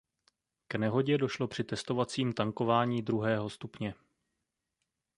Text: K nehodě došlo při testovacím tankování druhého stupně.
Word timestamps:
K 0.67 0.75
nehodě 0.75 1.17
došlo 1.17 1.47
při 1.47 1.63
testovacím 1.63 2.33
tankování 2.33 3.01
druhého 3.01 3.49
stupně. 3.49 3.93